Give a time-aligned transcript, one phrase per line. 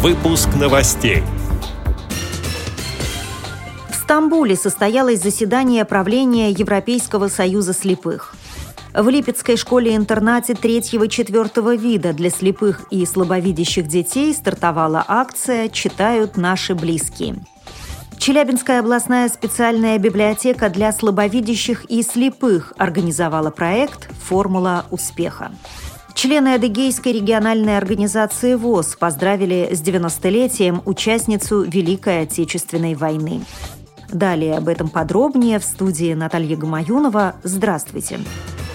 [0.00, 1.24] Выпуск новостей.
[3.90, 8.36] В Стамбуле состоялось заседание правления Европейского союза слепых.
[8.94, 17.44] В Липецкой школе-интернате третьего-четвертого вида для слепых и слабовидящих детей стартовала акция «Читают наши близкие».
[18.18, 25.50] Челябинская областная специальная библиотека для слабовидящих и слепых организовала проект «Формула успеха».
[26.14, 33.42] Члены Адыгейской региональной организации ВОЗ поздравили с 90-летием участницу Великой Отечественной войны.
[34.12, 37.36] Далее об этом подробнее в студии Наталья Гамаюнова.
[37.42, 38.18] Здравствуйте.
[38.18, 38.67] Здравствуйте.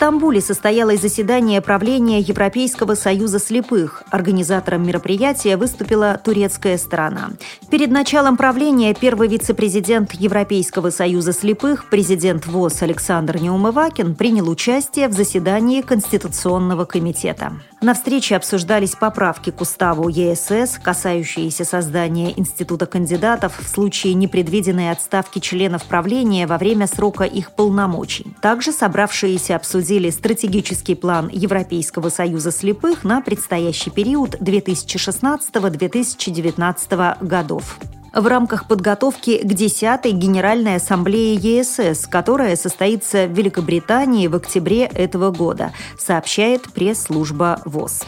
[0.00, 4.02] Стамбуле состоялось заседание правления Европейского союза слепых.
[4.08, 7.32] Организатором мероприятия выступила турецкая сторона.
[7.70, 15.12] Перед началом правления первый вице-президент Европейского союза слепых, президент ВОЗ Александр Неумывакин, принял участие в
[15.12, 17.52] заседании Конституционного комитета.
[17.82, 25.38] На встрече обсуждались поправки к уставу ЕСС, касающиеся создания института кандидатов в случае непредвиденной отставки
[25.38, 28.34] членов правления во время срока их полномочий.
[28.42, 37.78] Также собравшиеся обсудили стратегический план Европейского союза слепых на предстоящий период 2016-2019 годов
[38.12, 45.30] в рамках подготовки к 10-й Генеральной Ассамблее ЕСС, которая состоится в Великобритании в октябре этого
[45.30, 48.02] года, сообщает пресс-служба ВОЗ.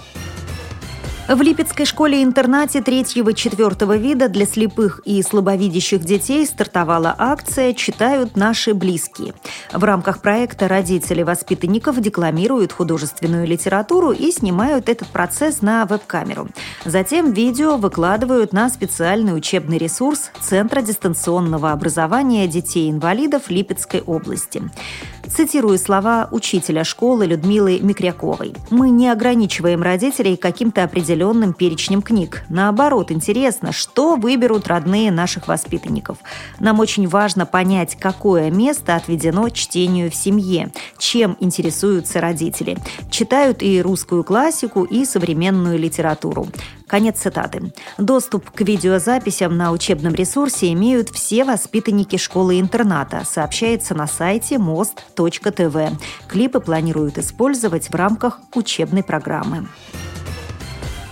[1.34, 9.32] В Липецкой школе-интернате третьего-четвертого вида для слепых и слабовидящих детей стартовала акция «Читают наши близкие».
[9.72, 16.48] В рамках проекта родители воспитанников декламируют художественную литературу и снимают этот процесс на веб-камеру.
[16.84, 24.62] Затем видео выкладывают на специальный учебный ресурс Центра дистанционного образования детей-инвалидов Липецкой области.
[25.34, 28.52] Цитирую слова учителя школы Людмилы Микряковой.
[28.68, 32.44] «Мы не ограничиваем родителей каким-то определенным перечнем книг.
[32.50, 36.18] Наоборот, интересно, что выберут родные наших воспитанников.
[36.60, 42.76] Нам очень важно понять, какое место отведено чтению в семье, чем интересуются родители.
[43.10, 46.46] Читают и русскую классику, и современную литературу.
[46.92, 47.72] Конец цитаты.
[47.96, 55.92] Доступ к видеозаписям на учебном ресурсе имеют все воспитанники школы-интерната, сообщается на сайте most.tv.
[56.28, 59.68] Клипы планируют использовать в рамках учебной программы.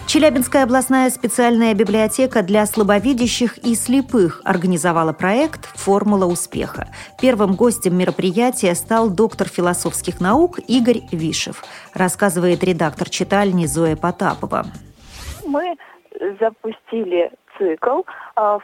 [0.07, 6.89] Челябинская областная специальная библиотека для слабовидящих и слепых организовала проект «Формула успеха».
[7.23, 11.65] Первым гостем мероприятия стал доктор философских наук Игорь Вишев,
[11.95, 14.67] рассказывает редактор читальни Зоя Потапова
[15.51, 15.77] мы
[16.41, 18.03] запустили цикл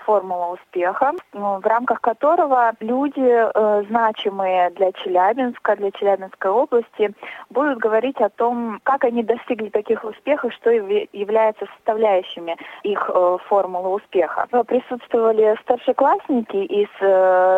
[0.05, 7.13] «Формула успеха», ну, в рамках которого люди, э, значимые для Челябинска, для Челябинской области,
[7.51, 13.91] будут говорить о том, как они достигли таких успехов, что является составляющими их э, формулы
[13.97, 14.47] успеха.
[14.67, 16.89] Присутствовали старшеклассники из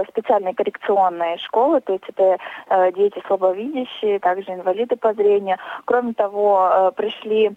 [0.09, 2.39] специальной коррекционной школы, то есть это
[2.93, 5.59] дети слабовидящие, также инвалиды по зрению.
[5.85, 7.53] Кроме того, пришли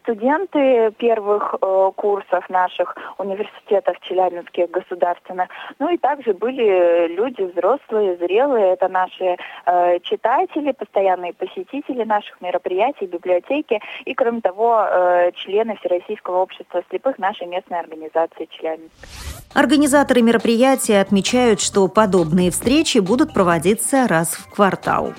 [0.00, 1.54] студенты первых
[1.96, 5.48] курсов наших университетов челябинских государственных.
[5.78, 9.36] Ну и также были люди взрослые, зрелые, это наши
[9.66, 17.18] э, читатели, постоянные посетители наших мероприятий, библиотеки и, кроме того, э, члены Всероссийского общества слепых
[17.18, 18.92] нашей местной организации Челябинск.
[19.54, 25.12] Организаторы мероприятия отмечают, что подобные встречи будут проводиться раз в квартал.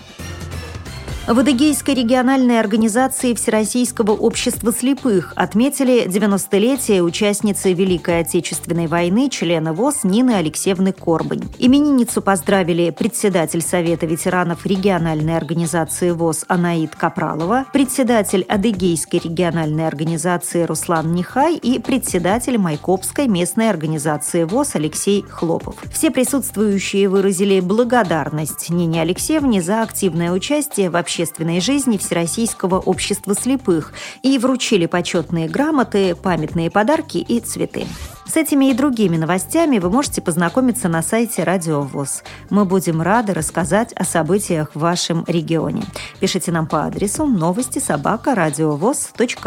[1.28, 10.04] В Адыгейской региональной организации Всероссийского общества слепых отметили 90-летие участницы Великой Отечественной войны, члена ВОЗ
[10.04, 11.44] Нины Алексеевны Корбань.
[11.60, 21.14] Именинницу поздравили председатель Совета ветеранов региональной организации ВОЗ Анаид Капралова, председатель Адыгейской региональной организации Руслан
[21.14, 25.76] Нихай и председатель Майкопской местной организации ВОЗ Алексей Хлопов.
[25.94, 33.92] Все присутствующие выразили благодарность Нине Алексеевне за активное участие в общественной жизни Всероссийского общества слепых
[34.24, 37.86] и вручили почетные грамоты, памятные подарки и цветы.
[38.26, 42.24] С этими и другими новостями вы можете познакомиться на сайте Радио ВОЗ.
[42.50, 45.84] Мы будем рады рассказать о событиях в вашем регионе.
[46.22, 48.34] Пишите нам по адресу новости собака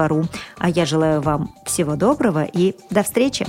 [0.07, 0.25] ру.
[0.59, 3.47] А я желаю вам всего доброго и до встречи!